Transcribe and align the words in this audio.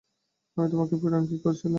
আমি 0.57 0.67
তোমাকে 0.71 0.95
পীড়ন 1.01 1.23
কী 1.29 1.37
করিলাম। 1.37 1.69